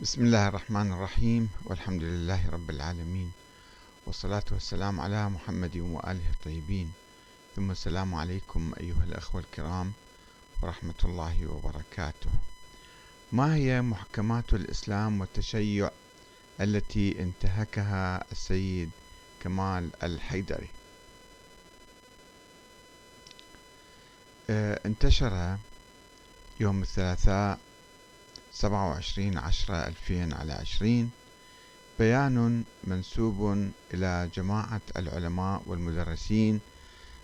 بسم 0.00 0.24
الله 0.24 0.48
الرحمن 0.48 0.92
الرحيم 0.92 1.48
والحمد 1.64 2.02
لله 2.02 2.50
رب 2.50 2.70
العالمين 2.70 3.32
والصلاة 4.06 4.42
والسلام 4.52 5.00
على 5.00 5.28
محمد 5.28 5.76
وآله 5.76 6.30
الطيبين. 6.32 6.92
ثم 7.56 7.70
السلام 7.70 8.14
عليكم 8.14 8.72
أيها 8.80 9.04
الأخوة 9.04 9.40
الكرام 9.40 9.92
ورحمة 10.62 10.94
الله 11.04 11.46
وبركاته. 11.46 12.30
ما 13.32 13.54
هي 13.54 13.82
محكمات 13.82 14.54
الإسلام 14.54 15.20
والتشيع 15.20 15.90
التي 16.60 17.22
انتهكها 17.22 18.24
السيد 18.32 18.90
كمال 19.42 19.90
الحيدري؟ 20.02 20.68
آه، 24.50 24.80
انتشر 24.86 25.56
يوم 26.60 26.82
الثلاثاء 26.82 27.58
سبعة 28.58 28.88
وعشرين 28.88 29.38
عشرة 29.38 29.86
ألفين 29.86 30.32
على 30.32 30.52
عشرين. 30.52 31.10
بيان 31.98 32.64
منسوب 32.84 33.70
إلى 33.94 34.30
جماعة 34.34 34.80
العلماء 34.96 35.62
والمدرسين 35.66 36.60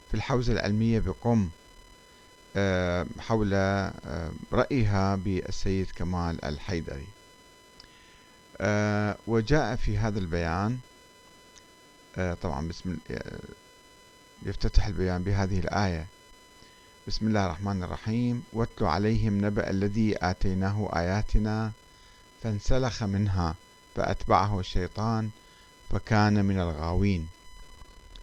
في 0.08 0.14
الحوزة 0.14 0.52
العلمية 0.52 0.98
بقم 0.98 1.48
آه، 2.56 3.06
حول 3.18 3.50
آه، 3.54 4.30
رأيها 4.52 5.16
بالسيد 5.16 5.90
كمال 5.96 6.44
الحيدري. 6.44 7.06
آه، 8.60 9.16
وجاء 9.26 9.76
في 9.76 9.98
هذا 9.98 10.18
البيان 10.18 10.78
طبعا 12.42 12.68
بسم 12.68 12.96
يفتتح 14.42 14.86
البيان 14.86 15.22
بهذه 15.22 15.58
الآية. 15.58 16.06
بسم 17.08 17.26
الله 17.26 17.46
الرحمن 17.46 17.82
الرحيم. 17.82 18.44
واتل 18.52 18.84
عليهم 18.84 19.44
نبأ 19.44 19.70
الذي 19.70 20.16
آتيناه 20.22 20.90
آياتنا 20.96 21.72
فانسلخ 22.42 23.02
منها 23.02 23.54
فأتبعه 23.94 24.60
الشيطان 24.60 25.30
فكان 25.90 26.44
من 26.44 26.60
الغاوين. 26.60 27.28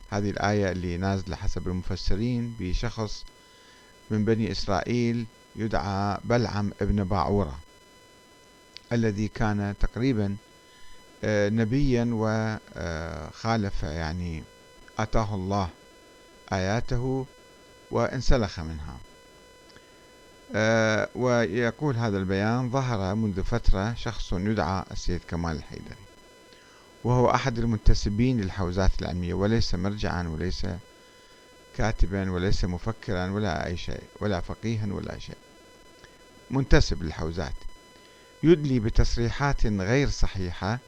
هذه 0.10 0.30
الآية 0.30 0.72
اللي 0.72 0.98
نازلة 0.98 1.36
حسب 1.36 1.68
المفسرين 1.68 2.56
بشخص 2.60 3.26
من 4.10 4.26
بني 4.26 4.52
إسرائيل 4.52 5.26
يدعى 5.56 6.18
بلعم 6.24 6.72
ابن 6.82 7.04
باعورة 7.04 7.60
الذي 8.92 9.28
كان 9.28 9.76
تقريبا 9.80 10.36
آه، 11.24 11.50
نبيا 11.50 12.10
وخالف 12.14 13.84
يعني 13.84 14.44
أتاه 15.00 15.36
الله 15.36 15.70
آياته 16.54 17.26
وانسلخ 17.92 18.60
منها. 18.60 18.98
أه 20.56 21.10
ويقول 21.16 21.96
هذا 21.96 22.18
البيان 22.18 22.70
ظهر 22.70 23.16
منذ 23.16 23.44
فترة 23.44 23.94
شخص 23.94 24.34
يدعى 24.34 24.84
السيد 24.92 25.22
كمال 25.28 25.58
الحيدري 25.58 25.96
وهو 27.04 27.30
أحد 27.32 27.58
المنتسبين 27.58 28.42
للحوزات 28.42 28.92
العلمية 29.02 29.34
وليس 29.34 29.76
مرجعا 29.76 30.28
وليس 30.28 30.68
كاتبا 31.78 32.32
وليس 32.32 32.66
مفكرا 32.66 33.32
ولا 33.32 33.66
أي 33.66 33.78
شيء 33.78 34.04
ولا 34.20 34.42
فقيها 34.42 34.88
ولا 34.94 35.20
شيء. 35.20 35.38
منتسب 36.52 37.04
للحوزات. 37.04 37.54
يدلي 38.44 38.80
بتصريحات 38.80 39.66
غير 39.66 40.10
صحيحة 40.10 40.80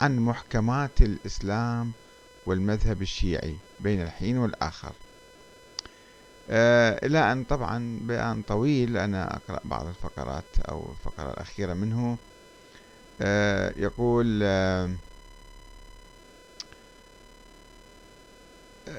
عن 0.00 0.18
محكمات 0.18 1.02
الإسلام 1.02 1.92
والمذهب 2.46 3.02
الشيعي 3.02 3.56
بين 3.80 4.02
الحين 4.02 4.38
والآخر. 4.38 4.92
إلى 6.50 7.32
أن 7.32 7.44
طبعا 7.44 7.98
بيان 8.02 8.42
طويل 8.42 8.96
أنا 8.96 9.36
أقرأ 9.36 9.60
بعض 9.64 9.86
الفقرات 9.86 10.44
أو 10.68 10.88
الفقرة 10.92 11.32
الأخيرة 11.32 11.74
منه. 11.74 12.16
آه، 13.20 13.72
يقول 13.76 14.40
آه، 14.42 14.90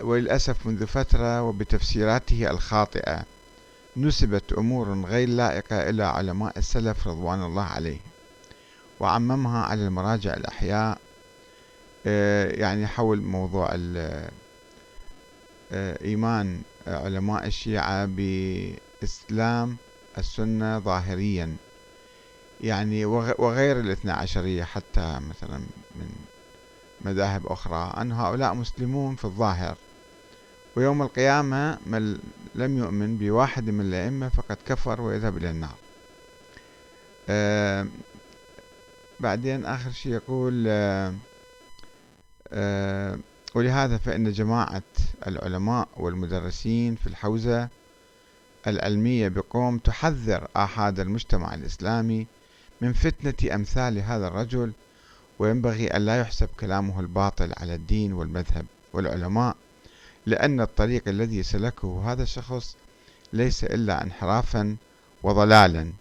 وللأسف 0.01 0.65
منذ 0.65 0.87
فترة 0.87 1.41
وبتفسيراته 1.43 2.49
الخاطئة 2.49 3.23
نسبت 3.97 4.53
أمور 4.53 5.05
غير 5.05 5.29
لائقة 5.29 5.89
إلى 5.89 6.03
علماء 6.03 6.57
السلف 6.57 7.07
رضوان 7.07 7.43
الله 7.43 7.63
عليه 7.63 7.99
وعممها 8.99 9.63
على 9.63 9.85
المراجع 9.87 10.33
الأحياء 10.33 10.97
يعني 12.59 12.87
حول 12.87 13.21
موضوع 13.21 13.69
إيمان 15.73 16.61
علماء 16.87 17.47
الشيعة 17.47 18.05
بإسلام 18.05 19.77
السنة 20.17 20.79
ظاهريا. 20.79 21.55
يعني 22.61 23.05
وغير 23.05 23.79
الاثنى 23.79 24.11
عشرية 24.11 24.63
حتى 24.63 25.19
مثلا 25.29 25.57
من 25.95 26.09
مذاهب 27.01 27.47
أخرى 27.47 27.93
أن 28.01 28.11
هؤلاء 28.11 28.53
مسلمون 28.53 29.15
في 29.15 29.25
الظاهر. 29.25 29.77
ويوم 30.75 31.01
القيامة 31.01 31.77
من 31.85 32.17
لم 32.55 32.77
يؤمن 32.77 33.17
بواحد 33.17 33.69
من 33.69 33.81
الأئمة 33.85 34.29
فقد 34.29 34.57
كفر 34.67 35.01
ويذهب 35.01 35.37
إلى 35.37 35.49
النار. 35.49 35.75
آه 37.29 37.87
بعدين 39.19 39.65
آخر 39.65 39.91
شيء 39.91 40.11
يقول 40.11 40.65
آه 40.67 41.13
آه 42.53 43.19
ولهذا 43.55 43.97
فإن 43.97 44.31
جماعة 44.31 44.83
العلماء 45.27 45.87
والمدرسين 45.97 46.95
في 46.95 47.07
الحوزة 47.07 47.69
العلمية 48.67 49.27
بقوم 49.27 49.77
تحذر 49.77 50.47
آحاد 50.55 50.99
المجتمع 50.99 51.53
الإسلامي 51.53 52.27
من 52.81 52.93
فتنة 52.93 53.55
أمثال 53.55 53.99
هذا 53.99 54.27
الرجل 54.27 54.71
وينبغي 55.39 55.87
أن 55.87 56.05
لا 56.05 56.19
يحسب 56.19 56.49
كلامه 56.59 56.99
الباطل 56.99 57.53
على 57.57 57.75
الدين 57.75 58.13
والمذهب 58.13 58.65
والعلماء 58.93 59.55
لأن 60.25 60.61
الطريق 60.61 61.07
الذي 61.07 61.43
سلكه 61.43 62.11
هذا 62.11 62.23
الشخص 62.23 62.75
ليس 63.33 63.63
إلا 63.63 64.03
انحرافا 64.03 64.75
وضلالا. 65.23 65.91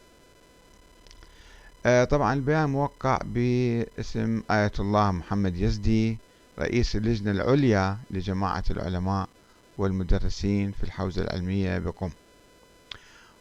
آه، 1.87 2.05
طبعا 2.05 2.35
البيان 2.35 2.69
موقع 2.69 3.19
باسم 3.25 4.43
آية 4.51 4.73
الله 4.79 5.11
محمد 5.11 5.57
يزدي. 5.57 6.19
رئيس 6.59 6.97
اللجنة 6.97 7.31
العليا 7.31 7.99
لجماعة 8.11 8.65
العلماء 8.71 9.29
والمدرسين 9.79 10.73
في 10.73 10.85
الحوزة 10.85 11.23
العلمية 11.23 11.79
بقم. 11.79 12.11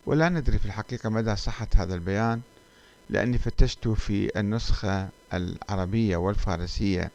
ولا 0.05 0.29
ندري 0.29 0.59
في 0.59 0.65
الحقيقة 0.65 1.09
مدى 1.09 1.35
صحة 1.35 1.67
هذا 1.75 1.95
البيان 1.95 2.41
لأني 3.09 3.37
فتشت 3.37 3.87
في 3.87 4.39
النسخة 4.39 5.09
العربية 5.33 6.17
والفارسية 6.17 7.11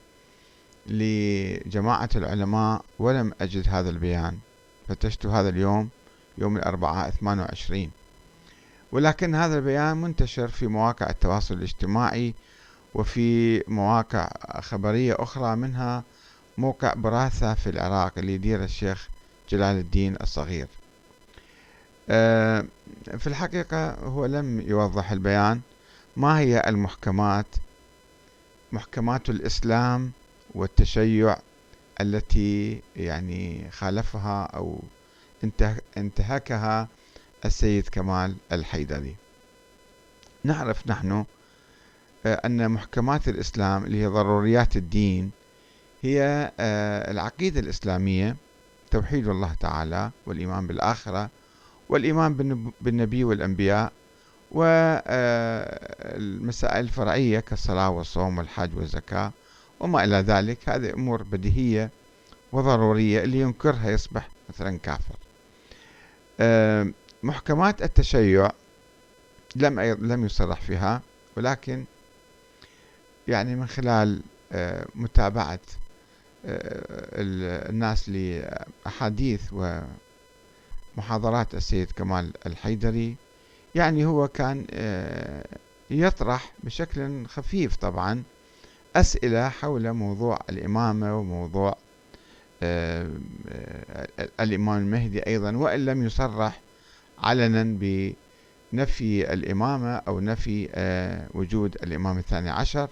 لجماعة 0.87 2.09
العلماء 2.17 2.85
ولم 2.99 3.33
أجد 3.41 3.69
هذا 3.69 3.91
البيان. 3.91 4.39
فتشت 4.89 5.27
هذا 5.27 5.49
اليوم 5.49 5.89
يوم 6.39 6.57
الأربعاء 6.57 7.11
28 7.11 7.91
ولكن 8.93 9.35
هذا 9.35 9.59
البيان 9.59 9.97
منتشر 9.97 10.49
في 10.49 10.67
مواقع 10.67 11.11
التواصل 11.11 11.55
الاجتماعي 11.55 12.35
وفي 12.95 13.63
مواقع 13.69 14.31
خبرية 14.61 15.17
أخرى 15.19 15.57
منها 15.57 16.05
موقع 16.59 16.95
براثة 16.95 17.55
في 17.55 17.71
العراق 17.71 18.13
اللي 18.19 18.35
يدير 18.35 18.65
الشيخ 18.65 19.09
جلال 19.51 19.77
الدين 19.77 20.17
الصغير. 20.23 20.69
آه، 22.09 22.65
في 23.19 23.27
الحقيقة 23.27 23.95
هو 23.95 24.27
لم 24.27 24.61
يوضح 24.61 25.13
البيان 25.13 25.61
ما 26.17 26.39
هي 26.39 26.63
المحكمات 26.67 27.47
محكمات 28.73 29.31
الإسلام 29.31 30.13
والتشيع 30.55 31.37
التي 32.01 32.83
يعني 32.97 33.71
خالفها 33.71 34.45
أو 34.45 34.83
انتهكها 35.97 36.89
السيد 37.45 37.89
كمال 37.89 38.37
الحيدري. 38.53 39.17
نعرف 40.45 40.87
نحن 40.87 41.25
أن 42.27 42.71
محكمات 42.71 43.29
الإسلام 43.29 43.85
اللي 43.85 44.03
هي 44.03 44.07
ضروريات 44.07 44.77
الدين 44.77 45.31
هي 46.03 46.53
آه، 46.61 47.11
العقيدة 47.11 47.61
الإسلامية 47.61 48.37
توحيد 48.91 49.29
الله 49.29 49.55
تعالى 49.61 50.11
والإيمان 50.27 50.67
بالآخرة 50.67 51.31
والإيمان 51.89 52.35
بالنبي 52.81 53.25
والأنبياء 53.25 53.93
والمسائل 54.51 55.07
آه، 56.77 56.81
الفرعية 56.81 57.41
كالصلاة 57.41 57.91
والصوم 57.91 58.39
والحج 58.39 58.77
والزكاة 58.77 59.33
وما 59.81 60.05
إلى 60.05 60.17
ذلك. 60.17 60.69
هذه 60.69 60.93
أمور 60.93 61.23
بديهية 61.23 61.91
وضرورية 62.53 63.25
اللي 63.25 63.41
ينكرها 63.41 63.91
يصبح 63.91 64.29
مثلا 64.49 64.79
كافر. 64.79 65.17
محكمات 67.23 67.83
التشيع 67.83 68.51
لم 69.57 69.81
لم 69.81 70.25
يصرح 70.25 70.61
فيها 70.61 71.03
ولكن 71.37 71.85
يعني 73.31 73.57
من 73.57 73.67
خلال 73.67 74.23
آه، 74.53 74.87
متابعة 74.95 75.61
آه، 76.47 77.21
الناس 77.71 78.09
لأحاديث 78.09 79.43
ومحاضرات 80.97 81.55
السيد 81.55 81.91
كمال 81.93 82.33
الحيدري. 82.47 83.17
يعني 83.75 84.05
هو 84.05 84.29
كان 84.29 84.67
آه، 84.71 85.45
يطرح 85.91 86.53
بشكل 86.65 87.27
خفيف 87.27 87.77
طبعا 87.77 88.23
أسئلة 88.97 89.49
حول 89.49 89.93
موضوع 89.93 90.39
الإمامة 90.51 91.19
وموضوع 91.19 91.77
الإمام 94.41 94.79
المهدي 94.79 95.27
أيضا 95.27 95.57
وإن 95.57 95.85
لم 95.85 96.07
يصرح 96.07 96.61
علنا 97.19 97.63
بنفي 98.73 99.33
الإمامة 99.33 99.97
أو 99.97 100.21
نفي 100.21 100.69
وجود 101.35 101.75
الإمام 101.83 102.19
الثاني 102.19 102.51
عشر. 102.51 102.89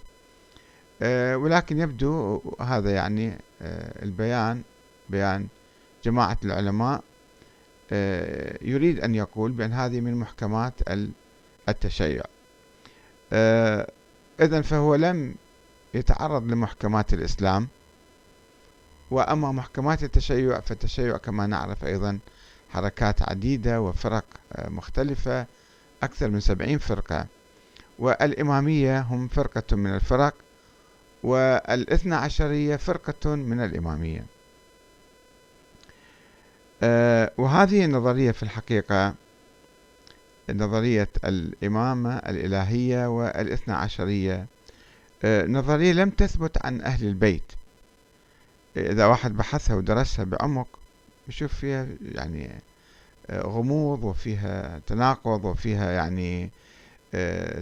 ولكن 1.35 1.79
يبدو 1.79 2.41
هذا 2.61 2.91
يعني 2.91 3.39
البيان 4.03 4.63
بيان 5.11 5.49
جماعة 6.05 6.39
العلماء 6.45 7.03
آه، 7.93 8.59
يريد 8.63 9.01
أن 9.01 9.15
يقول 9.15 9.53
بأن 9.53 9.73
هذه 9.73 10.01
من 10.01 10.15
محكمات 10.15 10.75
التشيع. 11.69 12.23
آه، 13.33 13.91
إذا 14.41 14.63
فهو 14.63 14.95
لم 14.95 15.35
يتعرض 15.95 16.47
لمحكمات 16.47 17.15
الإسلام. 17.15 17.69
وأما 19.11 19.53
محكمات 19.53 20.03
التشيع 20.03 20.61
فالتشيع 20.61 21.17
كما 21.17 21.47
نعرف 21.47 21.85
أيضا 21.85 22.19
حركات 22.71 23.23
عديدة 23.23 23.81
وفرق 23.81 24.25
آه، 24.53 24.69
مختلفة 24.69 25.47
أكثر 26.03 26.31
من 26.31 26.41
سبعين 26.41 26.79
فرقة. 26.79 27.27
والإمامية 27.99 29.01
هم 29.01 29.29
فرقة 29.29 29.77
من 29.77 29.95
الفرق. 29.95 30.35
والإثنى 31.23 32.15
عشرية 32.15 32.77
فرقة 32.77 33.35
من 33.35 33.61
الإمامية. 33.61 34.25
آه، 36.83 37.33
وهذه 37.39 37.85
النظرية 37.85 38.31
في 38.31 38.43
الحقيقة 38.43 39.15
نظرية 40.51 41.09
الإمامة 41.25 42.17
الإلهية 42.17 43.07
والإثنى 43.07 43.75
عشرية. 43.75 44.47
آه، 45.25 45.47
نظرية 45.47 45.93
لم 45.93 46.11
تثبت 46.11 46.67
عن 46.67 46.81
أهل 46.81 47.07
البيت. 47.07 47.53
إذا 48.77 49.07
واحد 49.07 49.37
بحثها 49.37 49.77
ودرسها 49.77 50.25
بعمق 50.25 50.69
يشوف 51.29 51.55
فيها 51.55 51.87
يعني 52.15 52.51
آه، 53.31 53.43
غموض 53.43 54.05
وفيها 54.05 54.81
تناقض 54.87 55.45
وفيها 55.45 55.93
يعني 55.93 56.51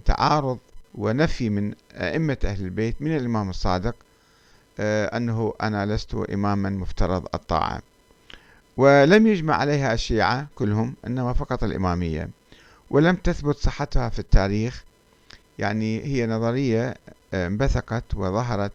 تعارض. 0.05 0.59
ونفي 0.97 1.51
من 1.51 1.75
أئمة 1.93 2.39
أهل 2.45 2.65
البيت 2.65 2.97
من 3.01 3.17
الإمام 3.17 3.51
الصادق 3.51 3.95
أنه 4.81 5.55
أنا 5.63 5.87
لست 5.87 6.15
إماما 6.15 6.71
مفترض 6.71 7.27
الطاعة. 7.35 7.83
ولم 8.77 9.27
يجمع 9.27 9.55
عليها 9.55 9.95
الشيعة 9.95 10.47
كلهم 10.55 10.95
إنما 11.07 11.33
فقط 11.33 11.65
الإمامية. 11.65 12.29
ولم 12.91 13.17
تثبت 13.17 13.57
صحتها 13.57 14.09
في 14.09 14.19
التاريخ. 14.19 14.85
يعني 15.59 16.05
هي 16.05 16.27
نظرية 16.27 16.95
آه، 17.35 17.47
انبثقت 17.47 18.05
وظهرت 18.15 18.73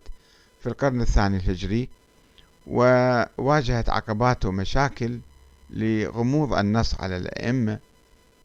في 0.62 0.70
القرن 0.70 1.02
الثاني 1.02 1.38
الهجري 1.38 1.90
وواجهت 2.68 3.90
عقبات 3.90 4.46
ومشاكل 4.46 5.20
لغموض 5.70 6.54
النص 6.54 6.96
على 7.02 7.18
الأئمة. 7.18 7.80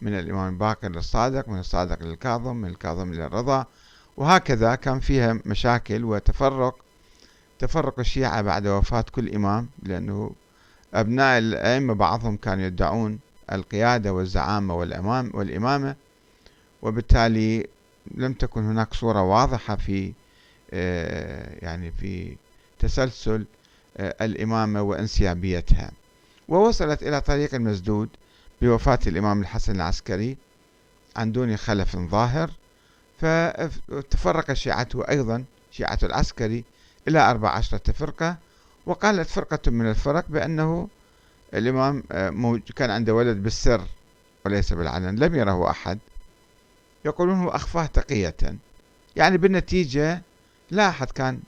من 0.03 0.19
الإمام 0.19 0.53
الباقر 0.53 0.89
للصادق 0.89 1.49
من 1.49 1.59
الصادق 1.59 2.03
للكاظم 2.03 2.57
من 2.57 2.69
الكاظم 2.69 3.13
للرضا. 3.13 3.67
وهكذا 4.17 4.75
كان 4.75 5.01
فيها 5.01 5.41
مشاكل 5.47 6.05
وتفرق 6.05 6.77
تفرق 7.59 7.99
الشيعة 7.99 8.43
بعد 8.43 8.67
وفاة 8.67 9.05
كل 9.13 9.35
إمام 9.35 9.69
لأنه 9.83 10.31
أبناء 10.95 11.39
الأئمة 11.39 11.95
بعضهم 11.95 12.37
كانوا 12.37 12.65
يدعون 12.65 13.19
القيادة 13.53 14.13
والزعامة 14.13 14.75
والإمام 14.75 15.31
والإمامة. 15.35 15.97
وبالتالي 16.83 17.67
لم 18.15 18.33
تكن 18.33 18.63
هناك 18.65 18.95
صورة 18.95 19.23
واضحة 19.23 19.77
في 19.77 20.13
آه، 20.73 21.59
يعني 21.65 21.93
في 21.93 22.37
تسلسل 22.79 23.45
آه، 23.97 24.25
الإمامة 24.25 24.83
وانسيابيتها. 24.83 25.91
ووصلت 26.49 27.03
إلى 27.03 27.21
طريق 27.21 27.55
مسدود. 27.55 28.09
بوفاة 28.63 28.99
الإمام 29.07 29.41
الحسن 29.41 29.77
العسكري 29.77 30.37
عن 31.17 31.33
دون 31.33 31.57
خلف 31.57 31.97
ظاهر 31.97 32.51
فتفرق 33.21 34.53
شيعته 34.53 35.09
أيضا 35.09 35.45
شيعة 35.71 35.99
العسكري 36.03 36.65
إلى 37.09 37.31
أربع 37.31 37.51
عشرة 37.51 37.93
فرقة 37.93 38.37
وقالت 38.87 39.29
فرقة 39.29 39.71
من 39.71 39.91
الفرق 39.91 40.25
بأنه 40.29 40.89
الإمام 41.55 42.03
آه، 42.13 42.61
كان 42.77 42.91
عنده 42.91 43.15
ولد 43.15 43.43
بالسر 43.43 43.83
وليس 44.47 44.73
بالعلن 44.73 45.17
لم 45.17 45.35
يره 45.35 45.71
أحد. 45.71 45.99
يقولون 47.05 47.39
هو 47.39 47.49
أخفاه 47.49 47.87
تقية. 47.87 48.37
يعني 49.17 49.39
بالنتيجة 49.39 50.23
لا 50.71 50.89
أحد 50.89 51.11
كان 51.11 51.41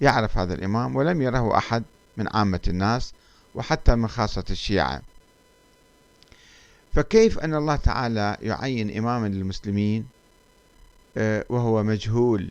يعرف 0.00 0.38
هذا 0.38 0.54
الإمام 0.54 0.96
ولم 0.96 1.22
يره 1.22 1.58
أحد 1.58 1.82
من 2.16 2.26
عامة 2.34 2.60
الناس 2.68 3.12
وحتى 3.54 3.94
من 3.94 4.08
خاصة 4.08 4.44
الشيعة. 4.50 5.02
فكيف 6.94 7.38
أن 7.38 7.54
الله 7.54 7.76
تعالى 7.76 8.36
يعين 8.42 8.96
إماما 8.96 9.26
للمسلمين؟ 9.26 10.06
آه، 11.16 11.44
وهو 11.48 11.82
مجهول. 11.82 12.50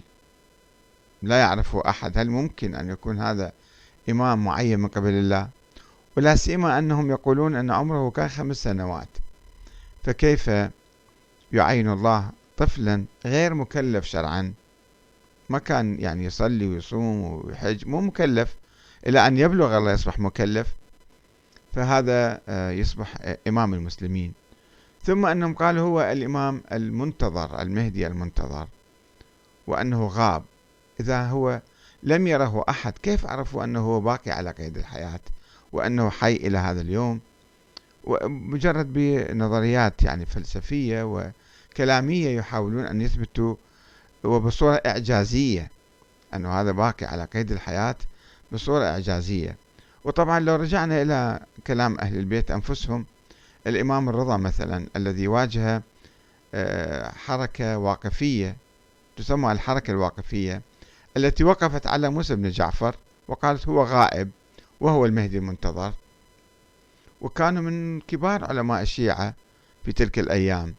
لا 1.21 1.39
يعرفه 1.39 1.89
أحد 1.89 2.17
هل 2.17 2.29
ممكن 2.29 2.75
أن 2.75 2.89
يكون 2.89 3.19
هذا 3.19 3.51
إمام 4.09 4.45
معين 4.45 4.79
من 4.79 4.87
قبل 4.87 5.09
الله؟ 5.09 5.49
ولا 6.17 6.35
سيما 6.35 6.79
أنهم 6.79 7.09
يقولون 7.09 7.55
أن 7.55 7.71
عمره 7.71 8.09
كان 8.09 8.29
خمس 8.29 8.57
سنوات. 8.57 9.07
فكيف 10.03 10.51
يعين 11.51 11.89
الله 11.89 12.29
طفلا 12.57 13.05
غير 13.25 13.53
مكلف 13.53 14.05
شرعا؟ 14.05 14.53
ما 15.49 15.59
كان 15.59 15.99
يعني 15.99 16.25
يصلي 16.25 16.67
ويصوم 16.67 17.21
ويحج 17.21 17.87
مو 17.87 18.01
مكلف 18.01 18.55
إلى 19.07 19.27
أن 19.27 19.37
يبلغ 19.37 19.77
الله 19.77 19.91
يصبح 19.91 20.19
مكلف. 20.19 20.67
فهذا 21.73 22.41
آه، 22.49 22.71
يصبح 22.71 23.15
إمام 23.47 23.73
المسلمين. 23.73 24.33
ثم 25.03 25.25
أنهم 25.25 25.53
قالوا 25.53 25.81
هو 25.81 26.01
الإمام 26.01 26.63
المنتظر 26.71 27.61
المهدي 27.61 28.07
المنتظر 28.07 28.67
وأنه 29.67 30.07
غاب. 30.07 30.43
إذا 30.99 31.23
هو 31.23 31.61
لم 32.03 32.27
يره 32.27 32.65
أحد 32.69 32.93
كيف 32.97 33.25
عرفوا 33.25 33.63
أنه 33.63 33.79
هو 33.79 33.99
باقي 33.99 34.31
على 34.31 34.51
قيد 34.51 34.77
الحياة 34.77 35.19
وأنه 35.71 36.09
حي 36.09 36.35
إلى 36.35 36.57
هذا 36.57 36.81
اليوم؟ 36.81 37.19
ومجرد 38.03 38.93
بنظريات 38.93 40.03
يعني 40.03 40.25
فلسفية 40.25 41.31
وكلامية 41.73 42.37
يحاولون 42.37 42.85
أن 42.85 43.01
يثبتوا 43.01 43.55
وبصورة 44.23 44.81
إعجازية 44.85 45.71
أنه 46.33 46.61
هذا 46.61 46.71
باقي 46.71 47.05
على 47.05 47.25
قيد 47.25 47.51
الحياة 47.51 47.95
بصورة 48.51 48.85
إعجازية. 48.85 49.55
وطبعا 50.09 50.39
لو 50.39 50.55
رجعنا 50.55 51.01
إلى 51.01 51.39
كلام 51.67 51.97
أهل 51.99 52.17
البيت 52.17 52.51
أنفسهم 52.51 53.05
الإمام 53.67 54.09
الرضا 54.09 54.37
مثلا 54.37 54.87
الذي 54.95 55.27
واجه 55.27 55.83
آه، 56.53 57.11
حركة 57.11 57.77
واقفية 57.77 58.55
تسمى 59.17 59.51
الحركة 59.51 59.91
الواقفية 59.91 60.61
التي 61.17 61.43
وقفت 61.43 61.87
على 61.87 62.09
موسى 62.09 62.35
بن 62.35 62.49
جعفر 62.49 62.95
وقالت 63.27 63.67
هو 63.67 63.83
غائب 63.83 64.29
وهو 64.79 65.05
المهدي 65.05 65.37
المنتظر. 65.37 65.93
وكانوا 67.21 67.63
من 67.63 68.01
كبار 68.01 68.45
علماء 68.45 68.81
الشيعة 68.81 69.33
في 69.85 69.91
تلك 69.91 70.19
الأيام. 70.19 70.75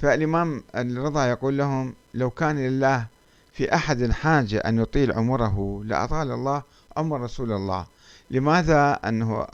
فالإمام 0.00 0.62
الرضا 0.74 1.26
يقول 1.26 1.58
لهم 1.58 1.94
لو 2.14 2.30
كان 2.30 2.58
لله 2.58 3.06
في 3.52 3.74
أحد 3.74 4.10
حاجة 4.10 4.58
أن 4.58 4.78
يطيل 4.78 5.12
عمره 5.12 5.82
لأطال 5.84 6.30
الله 6.30 6.62
عمر 6.98 7.20
رسول 7.20 7.52
الله. 7.52 7.86
لماذا؟ 8.30 8.92
أنه 8.92 9.46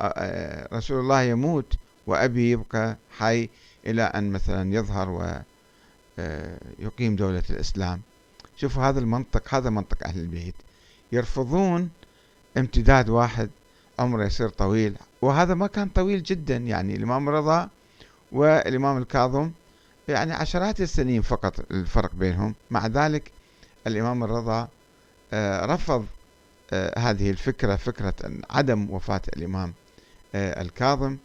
رسول 0.73 1.01
الله 1.01 1.23
يموت 1.23 1.75
وأبي 2.07 2.51
يبقى 2.51 2.97
حي 3.19 3.49
إلى 3.87 4.03
أن 4.03 4.31
مثلا 4.31 4.75
يظهر 4.75 5.37
ويقيم 6.19 7.17
دولة 7.17 7.43
الإسلام. 7.51 8.01
شوفوا 8.57 8.83
هذا 8.83 9.01
المنطق 9.01 9.55
هذا 9.55 9.71
منطق 9.71 10.07
أهل 10.07 10.21
البيت. 10.21 10.55
يرفضون 11.13 11.91
امتداد 12.57 13.09
واحد 13.09 13.51
عمره 13.99 14.25
يصير 14.25 14.49
طويل. 14.49 14.97
وهذا 15.23 15.55
ما 15.55 15.67
كان 15.67 15.89
طويل 15.89 16.23
جدا 16.23 16.57
يعني 16.57 16.97
الإمام 16.97 17.29
رضا 17.29 17.69
والإمام 18.33 18.99
الكاظم 18.99 19.51
يعني 20.09 20.33
عشرات 20.33 20.81
السنين 20.81 21.23
فقط 21.23 21.61
الفرق 21.71 22.15
بينهم. 22.15 22.55
مع 22.71 22.87
ذلك 22.87 23.31
الإمام 23.87 24.25
الرضا 24.25 24.69
آه، 25.33 25.67
رفض 25.67 26.01
آه، 26.01 26.24
هذه 26.99 27.31
الفكرة 27.31 27.77
فكرة 27.77 28.15
عدم 28.51 28.91
وفاة 28.91 29.23
الإمام 29.37 29.75
آه، 30.35 30.63
الكاظم 30.63 31.17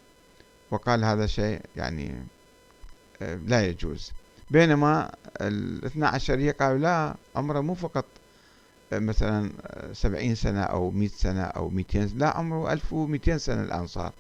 وقال 0.72 1.04
هذا 1.04 1.28
شيء 1.28 1.62
يعني 1.76 2.24
لا 3.22 3.66
يجوز. 3.66 4.12
بينما 4.52 5.12
الاثنى 5.42 6.06
عشرية 6.06 6.52
قالوا 6.52 6.78
لا 6.78 7.16
عمره 7.36 7.60
مو 7.60 7.74
فقط 7.74 8.06
مثلا 8.92 9.52
سبعين 9.94 10.36
سنة 10.36 10.62
أو 10.62 10.92
مئة 10.92 11.08
سنة 11.08 11.42
أو 11.42 11.70
مئتين 11.70 12.10
لا 12.16 12.38
عمره 12.38 12.74
ألف 12.74 12.94
ومئتين 12.94 13.38
سنة 13.38 13.62
الآن 13.64 13.88
صار. 13.88 14.14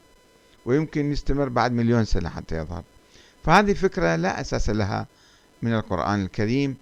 ويمكن 0.65 1.11
يستمر 1.11 1.49
بعد 1.49 1.71
مليون 1.71 2.05
سنة 2.05 2.29
حتى 2.29 2.57
يظهر. 2.57 2.83
فهذه 3.43 3.73
فكرة 3.73 4.15
لا 4.15 4.41
أساس 4.41 4.69
لها 4.69 5.07
من 5.61 5.73
القرآن 5.73 6.23
الكريم 6.23 6.77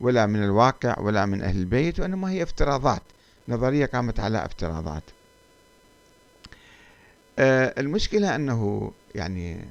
ولا 0.00 0.26
من 0.26 0.44
الواقع 0.44 1.00
ولا 1.00 1.26
من 1.26 1.42
أهل 1.42 1.56
البيت 1.56 2.00
وإنما 2.00 2.30
هي 2.30 2.42
افتراضات. 2.42 3.02
نظرية 3.52 3.86
قامت 3.86 4.20
على 4.20 4.44
افتراضات. 4.44 5.02
آه، 7.38 7.74
المشكلة 7.78 8.34
أنه 8.34 8.92
يعني 9.14 9.64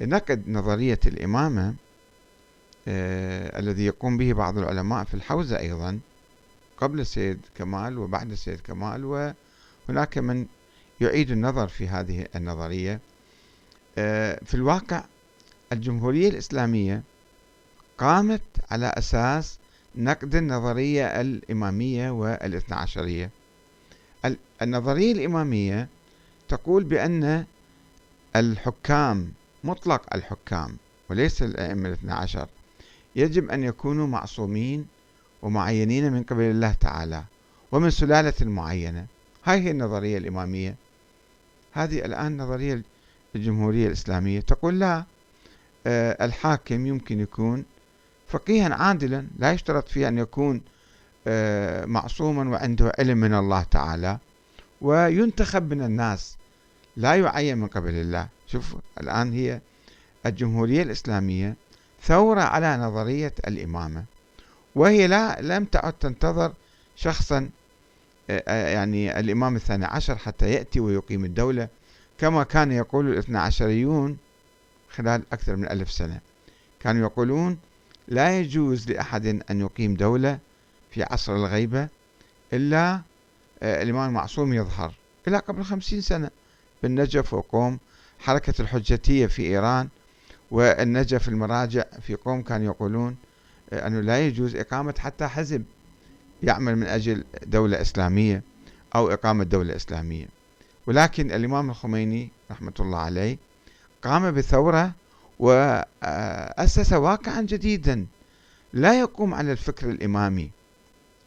نقد 0.00 0.48
نظرية 0.48 1.00
الإمامة 1.06 1.74
آه، 2.88 3.58
الذي 3.58 3.84
يقوم 3.84 4.16
به 4.16 4.32
بعض 4.32 4.58
العلماء 4.58 5.04
في 5.04 5.14
الحوزة 5.14 5.58
أيضا 5.58 6.00
قبل 6.78 7.00
السيد 7.00 7.40
كمال 7.54 7.98
وبعد 7.98 8.30
السيد 8.30 8.60
كمال 8.60 9.04
وهناك 9.04 10.18
من 10.18 10.46
يعيد 11.00 11.30
النظر 11.30 11.68
في 11.68 11.88
هذه 11.88 12.26
النظرية. 12.36 13.00
آه، 13.98 14.40
في 14.44 14.54
الواقع 14.54 15.04
الجمهورية 15.72 16.28
الإسلامية 16.28 17.02
قامت 17.98 18.42
على 18.70 18.86
أساس 18.86 19.59
نقد 19.96 20.34
النظرية 20.34 21.20
الإمامية 21.20 22.10
والإثنى 22.10 22.76
عشرية. 22.76 23.30
النظرية 24.62 25.12
الإمامية 25.12 25.88
تقول 26.48 26.84
بأن 26.84 27.44
الحكام 28.36 29.32
مطلق 29.64 30.14
الحكام 30.14 30.76
وليس 31.10 31.42
الأئمة 31.42 31.88
الاثنى 31.88 32.12
عشر 32.12 32.48
يجب 33.16 33.50
أن 33.50 33.64
يكونوا 33.64 34.06
معصومين 34.06 34.86
ومعينين 35.42 36.12
من 36.12 36.22
قبل 36.22 36.42
الله 36.42 36.72
تعالى 36.72 37.24
ومن 37.72 37.90
سلالة 37.90 38.34
معينة 38.40 39.06
هاي 39.44 39.60
هي 39.60 39.70
النظرية 39.70 40.18
الإمامية. 40.18 40.74
هذه 41.72 42.04
الآن 42.04 42.36
نظرية 42.36 42.82
الجمهورية 43.36 43.86
الإسلامية. 43.86 44.40
تقول 44.40 44.80
لا 44.80 45.04
آه، 45.86 46.24
الحاكم 46.24 46.86
يمكن 46.86 47.20
يكون 47.20 47.64
فقيها 48.30 48.74
عادلا 48.74 49.26
لا 49.38 49.52
يشترط 49.52 49.88
فيه 49.88 50.08
أن 50.08 50.18
يكون 50.18 50.60
آه، 51.26 51.84
معصوما 51.84 52.50
وعنده 52.50 52.92
علم 52.98 53.18
من 53.18 53.34
الله 53.34 53.62
تعالى 53.62 54.18
وينتخب 54.80 55.74
من 55.74 55.82
الناس 55.82 56.36
لا 56.96 57.14
يعين 57.14 57.58
من 57.58 57.66
قبل 57.66 57.94
الله. 57.94 58.28
شوف 58.46 58.76
الآن 59.00 59.32
هي 59.32 59.60
الجمهورية 60.26 60.82
الإسلامية 60.82 61.56
ثورة 62.02 62.40
على 62.40 62.76
نظرية 62.76 63.34
الإمامة 63.48 64.04
وهي 64.74 65.06
لا 65.06 65.40
لم 65.40 65.64
تعد 65.64 65.92
تنتظر 65.92 66.52
شخصا 66.96 67.50
آه، 68.30 68.42
آه، 68.48 68.68
يعني 68.68 69.20
الإمام 69.20 69.56
الثاني 69.56 69.84
عشر 69.84 70.16
حتى 70.16 70.50
يأتي 70.50 70.80
ويقيم 70.80 71.24
الدولة 71.24 71.68
كما 72.18 72.42
كان 72.42 72.72
يقول 72.72 73.08
الاثنى 73.08 73.38
عشريون 73.38 74.16
خلال 74.90 75.22
أكثر 75.32 75.56
من 75.56 75.70
ألف 75.70 75.90
سنة. 75.90 76.20
كانوا 76.80 77.02
يقولون 77.02 77.58
لا 78.10 78.40
يجوز 78.40 78.90
لأحد 78.90 79.26
أن 79.50 79.60
يقيم 79.60 79.94
دولة 79.94 80.38
في 80.90 81.02
عصر 81.02 81.36
الغيبة 81.36 81.88
إلا 82.52 83.00
آه، 83.62 83.82
الإمام 83.82 84.08
المعصوم 84.08 84.54
يظهر 84.54 84.94
إلى 85.28 85.38
قبل 85.38 85.62
خمسين 85.64 86.00
سنة. 86.00 86.30
بالنجف 86.82 87.34
وقوم 87.34 87.78
حركة 88.18 88.62
الحجتية 88.62 89.26
في 89.26 89.42
إيران 89.42 89.88
والنجف 90.50 91.28
المراجع 91.28 91.84
في 92.02 92.14
قوم 92.14 92.42
كانوا 92.42 92.66
يقولون 92.66 93.16
آه، 93.72 93.86
أنه 93.86 94.00
لا 94.00 94.26
يجوز 94.26 94.56
إقامة 94.56 94.94
حتى 94.98 95.26
حزب 95.26 95.64
يعمل 96.42 96.76
من 96.76 96.86
أجل 96.86 97.24
دولة 97.46 97.80
إسلامية 97.80 98.42
أو 98.94 99.08
إقامة 99.08 99.44
دولة 99.44 99.76
إسلامية. 99.76 100.26
ولكن 100.86 101.30
الإمام 101.32 101.70
الخميني 101.70 102.30
رحمة 102.50 102.74
الله 102.80 102.98
عليه 102.98 103.38
قام 104.02 104.30
بثورة 104.30 104.92
وأسس 105.40 106.92
واقعا 106.92 107.40
جديدا. 107.40 108.06
لا 108.72 109.00
يقوم 109.00 109.34
على 109.34 109.52
الفكر 109.52 109.90
الإمامي. 109.90 110.50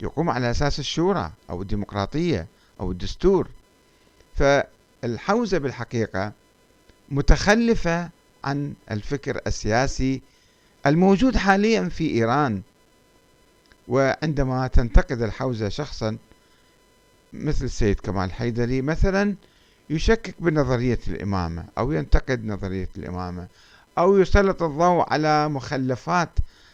يقوم 0.02 0.30
على 0.30 0.52
أساس 0.52 0.80
الشورى 0.80 1.32
أو 1.50 1.62
الديمقراطية 1.62 2.48
أو 2.80 2.92
الدستور. 2.92 3.48
فالحوزة 4.36 5.58
بالحقيقة 5.58 6.32
متخلفة 7.10 8.10
عن 8.44 8.74
الفكر 8.92 9.42
السياسي 9.48 10.22
الموجود 10.86 11.38
حاليا 11.38 11.90
في 11.90 12.12
إيران. 12.12 12.62
وعندما 13.88 14.68
تنتقد 14.68 15.22
الحوزة 15.22 15.70
شخصا 15.70 16.18
مثل 17.34 17.66
السيد 17.66 18.00
كمال 18.00 18.34
حيدري 18.34 18.82
مثلا 18.82 19.36
يشكك 19.90 20.36
بنظرية 20.40 21.00
الإمامة 21.08 21.66
أو 21.78 21.92
ينتقد 21.92 22.46
نظرية 22.46 22.90
الإمامة. 22.98 23.48
أو 23.98 24.18
يسلط 24.18 24.64
الضوء 24.64 25.14
على 25.14 25.50
مخلفات 25.50 26.30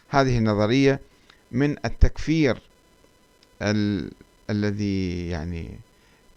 هذه 0.10 0.38
النظرية 0.38 1.00
من 1.52 1.76
التكفير 1.86 2.62
ال 3.62 4.12
الذي 4.50 5.30
يعني 5.30 5.80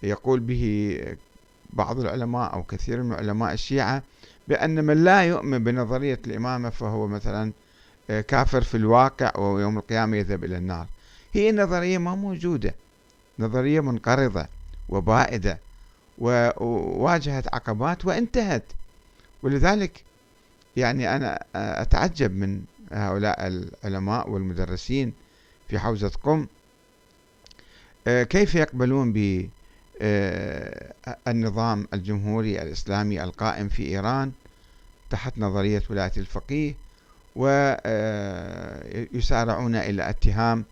يقول 0.02 0.40
به 0.40 1.00
بعض 1.72 2.00
العلماء 2.00 2.52
أو 2.52 2.62
كثير 2.62 3.02
من 3.02 3.12
علماء 3.12 3.52
الشيعة 3.52 4.02
بأن 4.48 4.84
من 4.84 5.04
لا 5.04 5.22
يؤمن 5.22 5.64
بنظرية 5.64 6.20
الإمامة 6.26 6.70
فهو 6.70 7.06
مثلا 7.06 7.52
آه، 8.10 8.20
كافر 8.20 8.62
في 8.62 8.76
الواقع 8.76 9.38
ويوم 9.38 9.78
القيامة 9.78 10.16
يذهب 10.16 10.44
إلى 10.44 10.56
النار. 10.56 10.86
هي 11.32 11.52
نظرية 11.52 11.98
ما 11.98 12.14
موجودة 12.14 12.74
نظرية 13.38 13.80
منقرضة 13.80 14.46
وبائدة 14.88 15.58
وواجهت 16.18 17.54
عقبات 17.54 18.04
وانتهت. 18.04 18.64
ولذلك 19.42 20.04
يعني 20.76 21.16
أنا 21.16 21.44
أتعجب 21.54 22.36
من 22.36 22.62
هؤلاء 22.92 23.46
العلماء 23.46 24.30
والمدرسين 24.30 25.12
في 25.68 25.78
حوزة 25.78 26.10
قم. 26.22 26.46
آه، 28.06 28.22
كيف 28.22 28.54
يقبلون 28.54 29.12
بالنظام 29.12 29.50
آه، 31.80 31.86
الجمهوري 31.94 32.62
الإسلامي 32.62 33.22
القائم 33.22 33.68
في 33.68 33.86
إيران 33.86 34.32
تحت 35.10 35.38
نظرية 35.38 35.82
ولاية 35.90 36.12
الفقيه 36.16 36.74
ويسارعون 37.36 37.74
آه، 39.74 39.90
إلى 39.90 40.10
اتهام؟ 40.10 40.64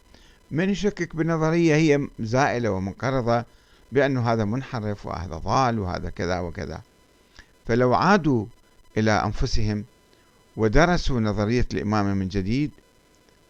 من 0.50 0.70
يشكك 0.70 1.16
بنظرية 1.16 1.74
هي 1.74 2.08
زائلة 2.20 2.70
ومنقرضة 2.70 3.44
بأنه 3.92 4.32
هذا 4.32 4.44
منحرف 4.44 5.06
وهذا 5.06 5.36
ضال 5.36 5.78
وهذا 5.78 6.10
كذا 6.10 6.40
وكذا. 6.40 6.80
فلو 7.66 7.94
عادوا 7.94 8.46
إلى 8.96 9.10
أنفسهم 9.10 9.84
ودرسوا 10.56 11.20
نظرية 11.20 11.66
الإمامة 11.74 12.14
من 12.14 12.28
جديد 12.28 12.70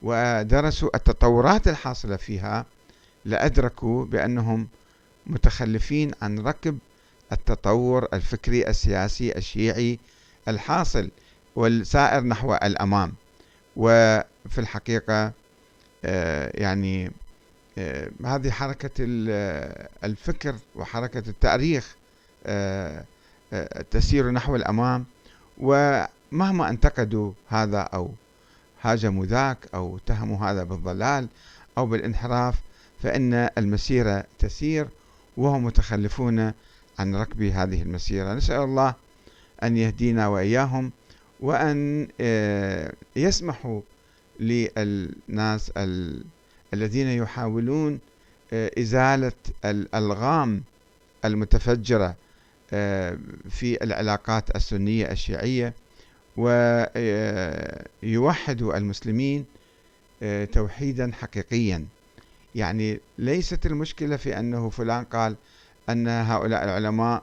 ودرسوا 0.02 0.97
التطورات 0.97 1.68
الحاصلة 1.68 2.16
فيها 2.16 2.66
لأدركوا 3.25 4.04
بأنهم 4.04 4.68
متخلفين 5.26 6.11
عن 6.23 6.38
ركب 6.38 6.78
التطور 7.32 8.09
الفكري 8.12 8.68
السياسي 8.68 9.37
الشيعي 9.37 9.99
الحاصل 10.49 11.11
والسائر 11.56 12.25
نحو 12.25 12.54
الأمام. 12.54 13.12
وفي 13.76 14.59
الحقيقة 14.59 15.32
آه، 16.04 16.52
يعني 16.54 17.12
آه، 17.78 18.11
هذه 18.25 18.50
حركة 18.50 18.90
الفكر 20.04 20.54
وحركة 20.76 21.23
التاريخ 21.28 21.97
آه، 22.47 23.04
تسير 23.90 24.30
نحو 24.30 24.56
الأمام. 24.56 25.04
ومهما 25.59 26.71
انتقدوا 26.71 27.33
هذا 27.49 27.80
أو 27.80 28.11
هاجموا 28.83 29.26
ذاك 29.26 29.59
أو 29.75 29.97
اتهموا 29.97 30.50
هذا 30.50 30.64
بالضلال 30.64 31.28
أو 31.78 31.87
بالانحراف 31.87 32.54
فإن 33.02 33.35
المسيرة 33.59 34.25
تسير 34.38 34.88
وهم 35.37 35.64
متخلفون 35.64 36.52
عن 36.99 37.14
ركب 37.14 37.42
هذه 37.42 37.83
المسيرة. 37.83 38.35
نسأل 38.35 38.61
الله 38.61 38.95
أن 39.62 39.76
يهدينا 39.76 40.28
وإياهم 40.28 40.92
وأن 41.40 42.09
آه، 42.21 42.92
يسمحوا 43.16 43.80
للناس 44.40 45.73
الذين 46.75 47.07
يحاولون 47.07 47.99
آه، 48.52 48.71
إزالة 48.78 49.33
الألغام 49.64 50.62
المتفجرة 51.25 52.14
في 53.50 53.78
العلاقات 53.82 54.56
السنية 54.56 55.10
الشيعية 55.10 55.74
ويوحدوا 58.02 58.76
المسلمين 58.76 59.44
توحيدا 60.52 61.10
حقيقيا. 61.12 61.86
يعني 62.54 63.00
ليست 63.18 63.66
المشكلة 63.66 64.16
في 64.16 64.38
أنه 64.38 64.70
فلان 64.70 65.04
قال 65.04 65.36
أن 65.88 66.08
هؤلاء 66.08 66.64
العلماء 66.64 67.22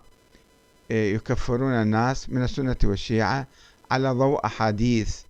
يكفرون 0.89 1.73
الناس 1.73 2.29
من 2.29 2.43
السنة 2.43 2.75
والشيعة 2.83 3.47
على 3.91 4.09
ضوء 4.09 4.45
أحاديث. 4.45 5.21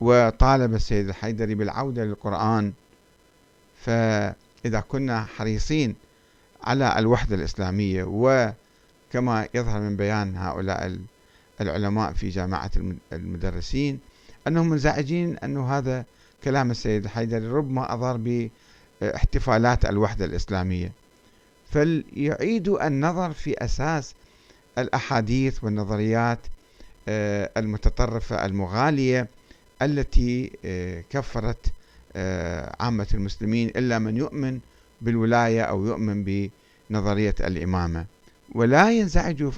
وطالب 0.00 0.74
السيد 0.74 1.08
الحيدري 1.08 1.54
بالعودة 1.54 2.04
للقرآن. 2.04 2.72
فإذا 3.80 4.80
كنا 4.88 5.24
حريصين 5.24 5.96
على 6.64 6.98
الوحدة 6.98 7.36
الإسلامية 7.36 8.04
وكما 8.04 9.48
يظهر 9.54 9.80
من 9.80 9.96
بيان 9.96 10.36
هؤلاء 10.36 10.98
العلماء 11.60 12.12
في 12.12 12.28
جامعة 12.28 12.70
المدرسين 13.12 13.98
أنهم 14.46 14.68
منزعجين 14.68 15.38
أن 15.38 15.56
هذا 15.56 16.04
كلام 16.44 16.70
السيد 16.70 17.04
الحيدري 17.04 17.46
ربما 17.46 17.94
أضر 17.94 18.16
باحتفالات 19.00 19.84
الوحدة 19.84 20.24
الإسلامية. 20.24 20.92
فليعيدوا 21.70 22.86
النظر 22.86 23.32
في 23.32 23.64
أساس 23.64 24.14
الأحاديث 24.78 25.64
والنظريات 25.64 26.38
آه، 27.08 27.50
المتطرفة 27.56 28.46
المغالية 28.46 29.28
التي 29.82 30.50
آه، 30.64 31.04
كفرت 31.10 31.72
آه، 32.16 32.76
عامة 32.80 33.06
المسلمين 33.14 33.68
إلا 33.68 33.98
من 33.98 34.16
يؤمن 34.16 34.60
بالولاية 35.04 35.62
أو 35.62 35.86
يؤمن 35.86 36.24
بنظرية 36.90 37.34
الإمامة. 37.40 38.06
ولا 38.54 38.90
ينزعجوا 38.90 39.52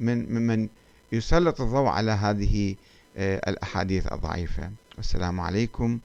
من 0.00 0.46
من 0.46 0.68
يسلط 1.12 1.60
الضوء 1.60 1.86
على 1.86 2.10
هذه 2.10 2.74
الأحاديث 3.16 4.12
الضعيفة. 4.12 4.70
والسلام 4.96 5.40
عليكم 5.40 5.98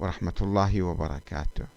ورحمة 0.00 0.38
الله 0.40 0.82
وبركاته. 0.82 1.75